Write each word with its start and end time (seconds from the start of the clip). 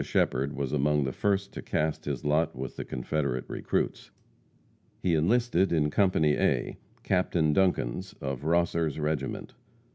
Shepherd 0.03 0.53
was 0.53 0.73
among 0.73 1.03
the 1.03 1.11
first 1.11 1.53
to 1.53 1.61
cast 1.61 2.05
his 2.05 2.25
lot 2.25 2.55
with 2.55 2.75
the 2.75 2.83
Confederate 2.83 3.45
recruits. 3.47 4.09
He 4.99 5.13
enlisted 5.13 5.71
in 5.71 5.91
company 5.91 6.35
A, 6.37 6.77
Captain 7.03 7.53
Duncan's, 7.53 8.13
of 8.19 8.43
Rosser's 8.43 8.99
regiment. 8.99 9.53